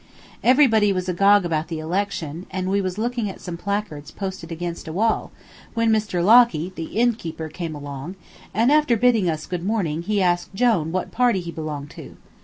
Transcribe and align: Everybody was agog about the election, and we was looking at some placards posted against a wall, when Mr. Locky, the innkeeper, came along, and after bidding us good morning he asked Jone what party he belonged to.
Everybody 0.43 0.91
was 0.91 1.07
agog 1.07 1.45
about 1.45 1.67
the 1.67 1.77
election, 1.77 2.47
and 2.49 2.71
we 2.71 2.81
was 2.81 2.97
looking 2.97 3.29
at 3.29 3.39
some 3.39 3.55
placards 3.55 4.09
posted 4.09 4.51
against 4.51 4.87
a 4.87 4.91
wall, 4.91 5.29
when 5.75 5.91
Mr. 5.91 6.25
Locky, 6.25 6.73
the 6.75 6.85
innkeeper, 6.99 7.49
came 7.49 7.75
along, 7.75 8.15
and 8.51 8.71
after 8.71 8.97
bidding 8.97 9.29
us 9.29 9.45
good 9.45 9.63
morning 9.63 10.01
he 10.01 10.19
asked 10.19 10.55
Jone 10.55 10.91
what 10.91 11.11
party 11.11 11.39
he 11.39 11.51
belonged 11.51 11.91
to. 11.91 12.17